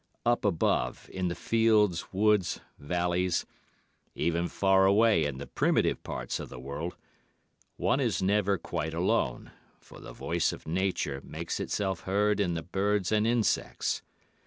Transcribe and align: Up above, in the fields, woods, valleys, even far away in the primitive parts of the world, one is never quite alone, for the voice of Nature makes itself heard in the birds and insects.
Up 0.25 0.45
above, 0.45 1.07
in 1.13 1.27
the 1.27 1.35
fields, 1.35 2.11
woods, 2.11 2.59
valleys, 2.79 3.45
even 4.15 4.47
far 4.47 4.87
away 4.87 5.25
in 5.25 5.37
the 5.37 5.45
primitive 5.45 6.01
parts 6.01 6.39
of 6.39 6.49
the 6.49 6.59
world, 6.59 6.95
one 7.77 7.99
is 7.99 8.19
never 8.19 8.57
quite 8.57 8.95
alone, 8.95 9.51
for 9.79 9.99
the 9.99 10.11
voice 10.11 10.51
of 10.51 10.67
Nature 10.67 11.21
makes 11.23 11.59
itself 11.59 11.99
heard 12.05 12.39
in 12.39 12.55
the 12.55 12.63
birds 12.63 13.11
and 13.11 13.27
insects. 13.27 14.01